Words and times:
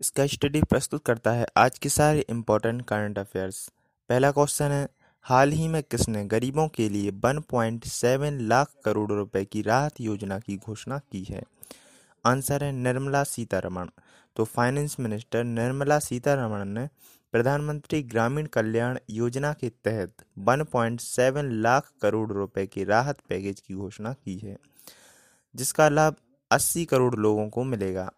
इसका 0.00 0.26
स्टडी 0.26 0.60
प्रस्तुत 0.62 1.04
करता 1.04 1.32
है 1.32 1.46
आज 1.56 1.78
के 1.78 1.88
सारे 1.88 2.20
इम्पोर्टेंट 2.20 2.82
करंट 2.82 3.18
अफेयर्स 3.18 3.56
पहला 4.10 4.30
क्वेश्चन 4.30 4.64
है, 4.64 4.88
हाल 5.22 5.50
ही 5.52 5.66
में 5.68 5.82
किसने 5.82 6.24
गरीबों 6.24 6.66
के 6.68 6.88
लिए 6.88 7.10
1.7 7.10 8.38
लाख 8.40 8.70
करोड़ 8.84 9.10
रुपए 9.12 9.44
की 9.44 9.62
राहत 9.62 10.00
योजना 10.00 10.38
की 10.38 10.56
घोषणा 10.56 10.98
की 10.98 11.22
है? 11.24 11.42
आंसर 12.24 12.64
है, 12.64 12.72
निर्मला 12.72 13.22
सीतारमण। 13.24 13.88
तो 14.36 14.44
फाइनेंस 14.44 14.96
मिनिस्टर 15.00 15.44
निर्मला 15.44 15.98
सीतारमण 15.98 16.64
ने 16.68 16.88
प्रधानमंत्री 17.34 18.02
ग्रामीण 18.02 18.46
कल्याण 18.46 18.98
योजना 19.10 19.52
के 19.52 19.68
तहत 19.84 20.24
1.7 20.38 21.50
लाख 21.60 21.92
करोड़ 22.02 22.30
रुपए 22.32 22.66
के 22.66 22.84
राहत 22.84 23.20
पैकेज 23.28 23.60
की 23.60 23.74
घोषणा 23.74 24.12
की 24.14 24.38
है, 24.38 24.56
जिसका 25.54 25.88
लाभ 25.88 26.16
80 26.50 26.84
करोड़ 26.84 27.14
लोगों 27.16 27.48
को 27.48 27.64
मिलेगा। 27.64 28.10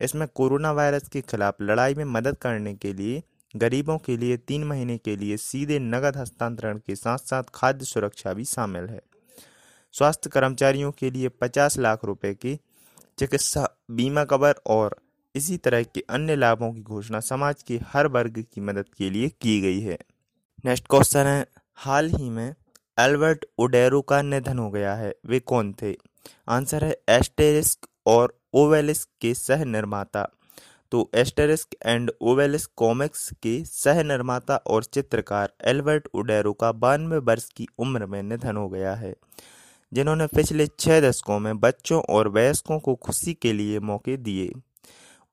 इसमें 0.00 0.28
कोरोना 0.34 0.72
वायरस 0.72 1.08
के 1.08 1.20
खिलाफ 1.20 1.54
लड़ाई 1.60 1.94
में 1.94 2.04
मदद 2.04 2.36
करने 2.36 2.74
के 2.74 2.92
लिए, 2.92 3.22
गरीबों 3.56 3.98
के 3.98 4.16
लिए 4.16 4.36
तीन 4.36 4.64
महीने 4.64 4.98
के 4.98 5.16
लिए 5.16 5.36
सीधे 5.36 5.78
नगद 5.78 6.16
हस्तांतरण 6.16 6.78
के 6.78 6.96
साथ 6.96 7.18
साथ 7.18 7.42
खाद्य 7.54 7.84
सुरक्षा 7.84 8.32
भी 8.32 8.44
शामिल 8.44 8.84
है। 8.84 9.00
स्वास्थ्य 9.92 10.30
कर्मचारियों 10.30 10.92
के 10.92 11.10
लिए 11.10 11.28
50 11.28 11.78
लाख 11.78 12.04
रुपए 12.04 12.34
की 12.34 12.60
चिकित्सा, 13.18 13.68
बीमा 13.90 14.24
कवर 14.24 14.54
और 14.66 14.96
इसी 15.34 15.56
तरह 15.56 15.82
के 15.82 16.04
अन्य 16.10 16.36
लाभों 16.36 16.72
की 16.72 16.80
घोषणा 16.80 17.20
समाज 17.20 17.62
के 17.62 17.80
हर 17.86 18.06
वर्ग 18.06 18.44
की 18.54 18.60
मदद 18.60 18.84
के 18.98 19.10
लिए 19.10 19.28
की 19.28 19.60
गई 19.60 19.80
है। 19.80 19.98
नेक्स्ट 20.64 20.86
क्वेश्चन 20.90 21.26
है, 21.26 21.46
हाल 21.74 22.10
ही 22.10 22.30
में 22.30 22.54
एल्बर्ट 22.98 23.44
ओडेरो 23.58 24.00
का 24.02 24.22
निधन 24.22 24.58
हो 24.58 24.70
गया 24.70 24.94
है, 24.94 25.14
वे 25.26 25.40
कौन 25.40 25.74
थे? 25.82 25.96
आंसर 26.48 26.84
है 26.84 26.96
एस्टेरिस्क 27.08 27.88
और 28.06 28.40
ओवेलिस्क 28.54 29.08
के 29.20 29.34
सह 29.34 29.64
निर्माता 29.64 30.26
तो 30.92 31.08
एस्टेरिस्क 31.14 31.74
एंड 31.86 32.10
ओवेलिस्क 32.22 32.70
कॉमिक्स 32.76 33.30
के 33.42 33.54
सह 33.64 34.02
निर्माता 34.02 34.56
और 34.66 34.84
चित्रकार 34.84 35.52
एल्बर्ट 35.66 36.06
उडेरो 36.14 36.52
का 36.52 36.70
बानवे 36.74 37.18
वर्ष 37.20 37.48
की 37.56 37.66
उम्र 37.78 38.06
में 38.06 38.22
निधन 38.22 38.56
हो 38.56 38.68
गया 38.68 38.94
है, 38.94 39.14
जिन्होंने 39.92 40.26
पिछले 40.26 40.66
छः 40.68 41.00
दशकों 41.00 41.38
में 41.38 41.58
बच्चों 41.60 42.00
और 42.08 42.28
वयस्कों 42.28 42.78
को 42.78 42.94
खुशी 42.96 43.34
के 43.34 43.52
लिए 43.52 43.80
मौके 43.80 44.16
दिए। 44.18 44.52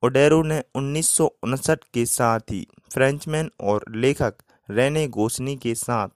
ओडेरो 0.04 0.42
ने 0.44 0.62
उन्नीस 0.76 1.10
सौ 1.10 1.26
उनसठ 1.44 1.84
के 1.94 2.06
साथ 2.08 2.52
ही 2.52 2.66
फ्रेंचमैन 2.94 3.52
और 3.62 3.86
लेखक 3.96 4.44
रेने 4.70 5.08
गोसनी 5.10 5.56
के 5.56 5.76
साथ 5.76 6.10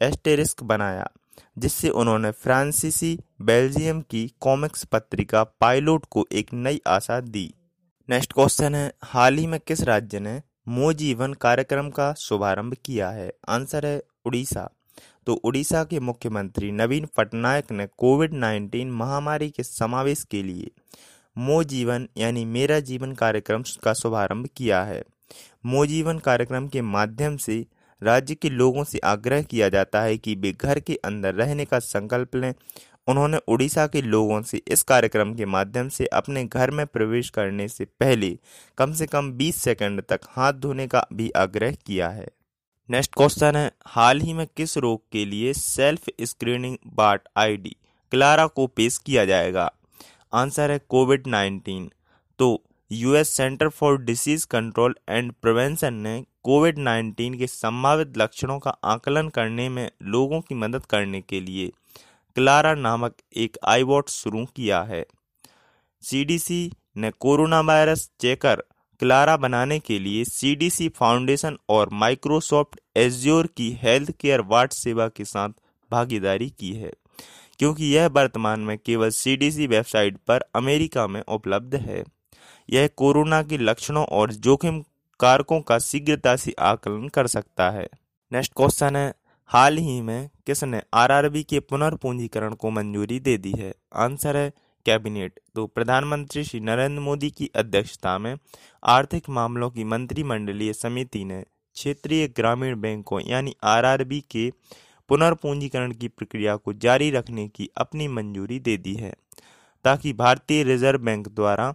एस्टेरिस्क 0.00 0.62
बनाया, 0.64 1.10
जिससे 1.58 1.88
उन्होंने 1.90 2.30
फ्रांसीसी 2.32 3.18
बेल्जियम 3.42 4.00
की 4.00 4.34
कॉमिक्स 4.40 4.84
पत्रिका 4.84 5.44
पायलोट 5.44 6.06
को 6.10 6.26
एक 6.32 6.46
नई 6.52 6.80
आशा 6.86 7.20
दी। 7.20 7.54
नेक्स्ट 8.10 8.32
क्वेश्चन 8.32 8.74
है, 8.74 8.92
हाल 9.04 9.36
ही 9.36 9.46
में 9.46 9.60
किस 9.60 9.80
राज्य 9.80 10.20
ने 10.20 10.42
मो 10.68 10.92
जीवन 10.92 11.32
कार्यक्रम 11.32 11.90
का 11.90 12.12
शुभारंभ 12.12 12.76
किया 12.84 13.10
है? 13.10 13.32
आंसर 13.48 13.86
है 13.86 14.02
उड़ीसा। 14.24 14.70
तो 15.26 15.34
उड़ीसा 15.34 15.84
के 15.84 16.00
मुख्यमंत्री 16.00 16.72
नवीन 16.72 17.08
पटनायक 17.16 17.72
ने 17.72 17.86
कोविड 17.86 18.34
19 18.34 18.90
महामारी 18.90 19.50
के 19.50 19.62
समावेश 19.62 20.24
के 20.24 20.42
लिए 20.42 20.70
मो 21.38 21.64
जीवन 21.64 22.08
यानी 22.16 22.44
मेरा 22.44 22.80
जीवन 22.80 23.12
कार्यक्रम 23.12 23.64
का 23.82 23.92
शुभारंभ 23.92 24.48
किया 24.56 24.84
है। 24.84 25.04
मो 25.66 25.86
जीवन 25.86 26.18
कार्यक्रम 26.18 26.68
के 26.68 26.80
माध्यम 26.80 27.36
से 27.36 27.66
राज्य 28.02 28.34
के 28.34 28.50
लोगों 28.50 28.84
से 28.84 28.98
आग्रह 28.98 29.42
किया 29.42 29.68
जाता 29.68 30.02
है 30.02 30.18
कि 30.18 30.34
वे 30.34 30.52
घर 30.52 30.80
के 30.80 30.94
अंदर 30.94 31.34
रहने 31.34 31.64
का 31.64 31.78
संकल्प 31.78 32.36
लें 32.36 32.54
उन्होंने 33.10 33.38
उड़ीसा 33.48 33.86
के 33.86 34.02
लोगों 34.02 34.40
से 34.42 34.60
इस 34.68 34.82
कार्यक्रम 34.82 35.34
के 35.34 35.46
माध्यम 35.46 35.88
से 35.88 36.06
अपने 36.06 36.44
घर 36.44 36.70
में 36.70 36.86
प्रवेश 36.86 37.30
करने 37.30 37.68
से 37.68 37.84
पहले 38.00 38.28
कम 38.78 38.92
से 38.92 39.06
कम 39.06 39.32
20 39.38 39.56
सेकंड 39.56 40.02
तक 40.02 40.20
हाथ 40.30 40.52
धोने 40.52 40.86
का 40.86 41.06
भी 41.12 41.30
आग्रह 41.36 41.72
किया 41.86 42.08
है। 42.08 42.28
नेक्स्ट 42.88 43.14
क्वेश्चन 43.14 43.56
है, 43.56 43.70
हाल 43.86 44.20
ही 44.20 44.32
में 44.32 44.46
किस 44.56 44.76
रोग 44.78 45.02
के 45.12 45.24
लिए 45.24 45.52
self 45.52 46.10
screening 46.22 46.76
bot 46.94 47.28
ID 47.36 47.76
Clara 48.12 48.46
को 48.46 48.66
पेश 48.66 48.98
किया 48.98 49.24
जाएगा? 49.24 49.70
आंसर 50.34 50.70
है 50.70 50.80
कोविड 50.88 51.26
19 51.26 51.88
तो 52.38 52.62
US 52.90 53.28
center 53.28 53.68
for 53.68 54.00
disease 54.02 54.44
control 54.44 54.94
and 55.08 55.32
prevention 55.42 55.94
ने 55.94 56.24
कोविड 56.42 56.78
19 56.78 57.38
के 57.38 57.46
संभावित 57.46 58.16
लक्षणों 58.18 58.58
का 58.58 58.70
आकलन 58.84 59.28
करने 59.28 59.68
में 59.68 59.90
लोगों 60.02 60.40
की 60.40 60.54
मदद 60.54 60.86
करने 60.86 61.20
के 61.20 61.40
लिए 61.40 61.70
क्लारा 62.36 62.74
नामक 62.76 63.14
एक 63.36 63.56
आईबॉट 63.64 64.08
शुरू 64.08 64.44
किया 64.46 64.82
है। 64.82 65.04
सीडीसी 66.02 66.70
ने 66.96 67.10
कोरोना 67.20 67.60
वायरस 67.60 68.08
चेकर 68.20 68.62
क्लारा 69.00 69.36
बनाने 69.36 69.78
के 69.78 69.98
लिए 69.98 70.24
सीडीसी 70.24 70.88
फाउंडेशन 70.88 71.56
और 71.68 71.90
माइक्रोसॉफ्ट 71.92 72.80
एज्योर 72.96 73.46
की 73.46 73.70
हेल्थ 73.82 74.10
केयर 74.10 74.40
वाट 74.46 74.72
सेवा 74.72 75.08
के 75.08 75.24
साथ 75.24 75.48
भागीदारी 75.90 76.48
की 76.50 76.72
है, 76.72 76.92
क्योंकि 77.60 77.84
यह 77.86 78.06
वर्तमान 78.08 78.60
में 78.60 78.76
केवल 78.78 79.10
सीडीसी 79.10 79.66
वेबसाइट 79.66 80.18
पर 80.28 80.44
अमेरिका 80.54 81.06
में 81.06 81.22
उपलब्ध 81.22 81.74
है। 81.76 82.02
यह 82.68 82.88
कोरोना 82.96 83.42
के 83.42 83.58
लक्षणों 83.58 84.04
और 84.06 84.32
जोखिम 84.34 84.82
कारकों 85.20 85.60
का 85.60 85.78
शीघ्रता 85.78 86.36
से 86.36 86.54
आकलन 86.60 87.08
कर 87.08 87.26
सकता 87.26 87.70
है। 87.70 87.88
नेक्स्ट 88.32 88.52
क्वेश्चन 88.56 88.96
है 88.96 89.12
हाल 89.50 89.78
ही 89.78 90.00
में 90.00 90.28
किसने 90.46 90.80
आरआरबी 90.94 91.42
के 91.42 91.60
पुनर्पूंजीकरण 91.60 92.52
को 92.54 92.70
मंजूरी 92.70 93.18
दे 93.20 93.36
दी 93.38 93.52
है? 93.58 93.72
आंसर 93.94 94.36
है 94.36 94.50
कैबिनेट। 94.86 95.40
तो 95.54 95.66
प्रधानमंत्री 95.66 96.44
श्री 96.44 96.60
नरेंद्र 96.60 97.00
मोदी 97.00 97.30
की 97.30 97.50
अध्यक्षता 97.54 98.16
में 98.18 98.34
आर्थिक 98.88 99.28
मामलों 99.28 99.70
की 99.70 99.84
मंत्रिमंडलीय 99.84 100.72
समिति 100.72 101.24
ने 101.24 101.40
क्षेत्रीय 101.42 102.26
ग्रामीण 102.28 102.80
बैंकों 102.80 103.20
यानी 103.22 103.54
आरआरबी 103.64 104.20
के 104.30 104.48
पुनर्पूंजीकरण 105.10 105.92
की 105.92 106.08
प्रक्रिया 106.08 106.56
को 106.56 106.72
जारी 106.76 107.10
रखने 107.10 107.48
की 107.48 107.68
अपनी 107.76 108.08
मंजूरी 108.08 108.58
दे 108.60 108.76
दी 108.76 108.94
है, 108.94 109.12
ताकि 109.84 110.12
भारतीय 110.12 110.62
रिज़र्व 110.62 110.98
बैंक 111.00 111.28
द्वारा 111.30 111.72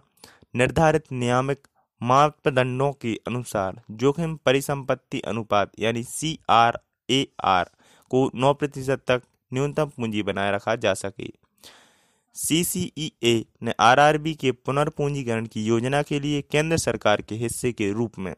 निर्धारित 0.54 1.12
नियामक 1.12 1.68
मापदंडों 2.00 2.90
के 2.92 3.14
अनुसार 3.26 3.82
जोखिम 3.90 4.36
परिसंपत्ति 4.36 5.20
अनुपात 5.20 5.72
यानी 5.78 6.02
सी 6.04 6.38
आर 6.50 6.80
ए 7.10 7.28
आर 7.44 7.70
को 8.10 8.30
नौ 8.34 8.54
प्रतिशत 8.54 9.02
तक 9.06 9.22
न्यूनतम 9.54 9.84
पूंजी 9.84 10.22
बनाए 10.22 10.52
रखा 10.52 10.76
जा 10.76 10.94
सके। 10.94 11.30
सी 12.34 12.64
सी 12.64 12.92
ई 12.98 13.12
ए 13.22 13.44
ने 13.62 13.70
आर 13.70 14.00
आरआरबी 14.00 14.34
के 14.34 14.52
पुनर्पूंजीकरण 14.52 15.46
की 15.46 15.64
योजना 15.64 16.02
के 16.02 16.20
लिए 16.20 16.42
केंद्र 16.42 16.76
सरकार 16.76 17.22
के 17.22 17.34
हिस्से 17.34 17.72
के 17.72 17.92
रूप 17.92 18.18
में 18.18 18.34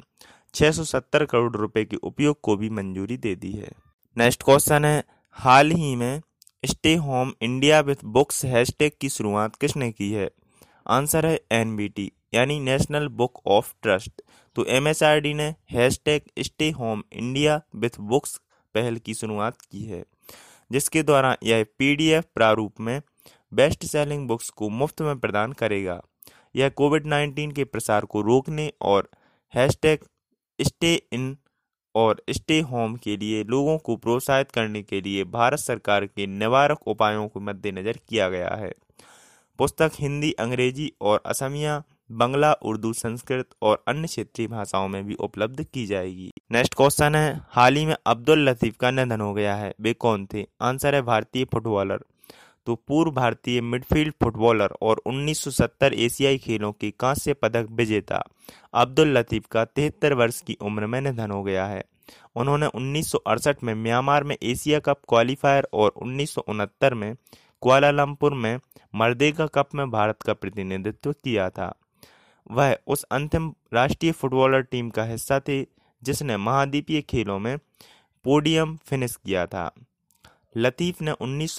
670 0.55 1.27
करोड़ 1.27 1.57
रुपए 1.57 1.85
के 1.85 1.97
उपयोग 1.97 2.41
को 2.41 2.57
भी 2.57 2.71
मंजूरी 2.71 3.17
दे 3.17 3.35
दी 3.35 3.53
है। 3.53 3.71
नेक्स्ट 4.19 4.43
क्वेश्चन 4.43 4.85
है, 4.85 5.05
हाल 5.31 5.71
ही 5.71 5.97
में 5.97 6.23
stay 6.65 6.95
home 6.95 7.33
India 7.43 7.81
with 7.81 7.97
books 8.05 8.45
hashtag 8.45 8.93
की 9.01 9.09
शुरुआत 9.09 9.57
किसने 9.57 9.93
की 9.93 10.13
है? 10.13 10.31
आंसर 10.89 11.27
है 11.27 11.41
एनबीटी 11.53 12.13
यानी 12.35 12.61
नेशनल 12.61 13.09
बुक 13.09 13.47
ऑफ़ 13.47 13.75
ट्रस्ट। 13.83 14.23
तो 14.55 14.65
एमएसआरडी 14.65 15.35
ने 15.35 15.55
hashtag 15.71 16.23
stay 16.39 16.71
home 16.71 17.03
India 17.13 17.61
with 17.77 17.91
books 18.01 18.41
पहल 18.79 18.97
की 18.97 19.15
शुरुआत 19.15 19.61
की 19.61 19.85
है, 19.85 20.05
जिसके 20.71 21.03
द्वारा 21.03 21.37
यह 21.43 21.65
पीडीएफ 21.79 22.25
प्रारूप 22.35 22.81
में 22.81 23.01
बेस्ट 23.53 23.85
सेलिंग 23.85 24.29
बुक्स 24.29 24.49
को 24.51 24.69
मुफ़्त 24.69 25.03
में 25.03 25.19
प्रदान 25.19 25.53
करेगा। 25.53 26.01
यह 26.57 26.69
कोविड 26.69 27.07
19 27.07 27.53
के 27.53 27.65
प्रसार 27.65 28.05
को 28.05 28.21
रोकने 28.23 28.73
और 28.83 29.09
हैशटैग 29.55 30.05
स्टे 30.59 30.95
इन 31.13 31.37
और 31.95 32.23
स्टे 32.31 32.61
होम 32.61 32.97
के 32.97 33.17
लिए 33.17 33.45
लोगों 33.45 33.79
को 33.79 33.97
प्रोत्साहित 33.97 34.51
करने 34.51 34.83
के 34.83 35.01
लिए 35.01 35.25
भारत 35.25 35.59
सरकार 35.59 36.07
के 36.07 36.27
निवारक 36.27 36.89
उपायों 36.89 37.29
को 37.29 37.41
मद्देनजर 37.41 37.99
किया 38.09 38.29
गया 38.29 38.55
है। 38.55 38.73
पुस्तक 39.59 39.93
हिंदी, 39.95 40.33
अंग्रेज़ी 40.33 40.93
और 41.01 41.23
असमिया 41.27 41.83
बंगला, 42.11 42.53
उर्दू, 42.53 42.93
संस्कृत 42.93 43.49
और 43.63 43.83
अन्य 43.89 44.07
क्षेत्रीय 44.07 44.47
भाषाओं 44.49 44.89
में 44.89 45.05
भी 45.07 45.15
उपलब्ध 45.15 45.63
की 45.65 45.87
जाएगी। 45.87 46.31
नेक्स्ट 46.53 46.75
क्वेश्चन 46.75 47.15
है, 47.15 47.41
हाल 47.51 47.77
ही 47.77 47.87
में 47.87 47.97
अब्दुल 48.07 48.49
लतीफ 48.49 48.77
का 48.77 48.91
निधन 48.91 49.21
हो 49.21 49.33
गया 49.35 49.55
है। 49.55 49.75
वे 49.81 49.93
कौन 49.95 50.27
थे? 50.27 50.47
आंसर 50.61 50.95
है 50.95 51.03
भारतीय 51.03 51.45
फुटबॉलर 51.45 52.05
तो 52.67 52.75
पूर्व 52.89 53.11
भारतीय 53.11 53.61
मिडफील्ड 53.61 54.13
फुटबॉलर 54.23 54.73
और 54.83 55.01
1970 55.07 55.95
एशियाई 55.95 56.39
खेलों 56.39 56.73
के 56.73 56.91
कांस्य 56.91 57.35
पदक 57.35 57.67
विजेता 57.71 58.23
अब्दुल 58.75 59.17
लतीफ 59.19 59.47
का 59.47 59.65
तिहत्तर 59.65 60.13
वर्ष 60.13 60.41
की 60.41 60.57
उम्र 60.61 60.87
में 60.87 61.01
निधन 61.01 61.31
हो 61.31 61.43
गया 61.43 61.67
है। 61.67 61.83
उन्होंने 62.37 62.67
उन्नीस 62.67 63.11
सौ 63.11 63.19
अड़सठ 63.19 63.63
में 63.65 63.75
म्यांमार 63.75 64.25
में 64.25 64.37
एशिया 64.43 64.79
कप 64.79 65.01
क्वालिफायर 65.09 65.69
और 65.75 65.91
उन्नीस 65.97 66.35
सौ 66.35 66.41
उनहत्तर 66.49 66.95
में 66.95 67.15
कुआलालंपुर 67.61 68.35
में 68.35 68.59
मर्देगा 68.95 69.47
कप 69.47 69.75
में 69.75 69.91
भारत 69.91 70.23
का 70.23 70.33
प्रतिनिधित्व 70.33 71.13
किया 71.13 71.51
था। 71.51 71.75
वह 72.51 72.77
उस 72.87 73.03
अंतिम 73.05 73.53
राष्ट्रीय 73.75 74.13
फुटबॉलर 74.13 74.63
टीम 74.63 74.89
का 74.91 75.05
हिस्सा 75.05 75.41
थे, 75.41 75.63
जिसने 76.03 76.37
महाद्वीपीय 76.39 77.01
खेलों 77.03 77.39
में 77.39 77.57
पोडियम 78.25 78.77
फिनिश 78.87 79.17
किया 79.17 79.47
था। 79.47 79.71
लतीफ़ 80.57 81.03
ने 81.05 81.13
उन्नीस 81.13 81.59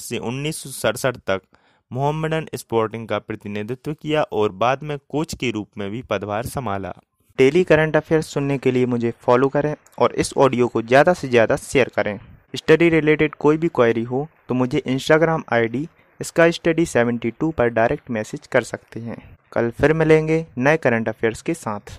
से 0.00 0.18
उन्नीस 0.20 0.56
सौ 0.56 0.70
सड़सठ 0.70 1.16
तक 1.26 1.42
मोहम्मडन 1.90 2.46
स्पोर्टिंग 2.56 3.06
का 3.08 3.18
प्रतिनिधित्व 3.18 3.92
किया 3.92 4.22
और 4.32 4.52
बाद 4.54 4.82
में 4.82 4.96
कोच 5.08 5.34
के 5.34 5.50
रूप 5.50 5.78
में 5.78 5.90
भी 5.90 6.02
पदभार 6.02 6.46
संभाला। 6.46 6.92
डेली 7.38 7.62
करंट 7.64 7.96
अफेयर्स 7.96 8.26
सुनने 8.26 8.56
के 8.58 8.70
लिए 8.72 8.86
मुझे 8.86 9.12
फॉलो 9.20 9.48
करें 9.48 9.74
और 9.98 10.14
इस 10.14 10.32
ऑडियो 10.36 10.68
को 10.68 10.82
ज़्यादा 10.82 11.12
से 11.14 11.28
ज़्यादा 11.28 11.56
शेयर 11.56 11.90
करें। 11.96 12.18
स्टडी 12.54 12.88
रिलेटेड 12.88 13.34
कोई 13.36 13.56
भी 13.56 13.68
क्वेरी 13.68 14.02
हो 14.04 14.26
तो 14.48 14.54
मुझे 14.54 14.82
इंस्टाग्राम 14.86 15.44
आईडी 15.52 15.86
इसका 16.20 16.50
स्टडी 16.50 16.84
72 16.86 17.52
पर 17.52 17.68
डायरेक्ट 17.70 18.10
मैसेज 18.10 18.46
कर 18.46 18.62
सकते 18.64 19.00
हैं। 19.00 19.16
कल 19.54 19.70
फिर 19.70 19.92
मिलेंगे 19.92 20.44
नए 20.58 20.76
करंट 20.76 21.08
अफेयर्स 21.08 21.42
के 21.42 21.54
साथ। 21.54 21.98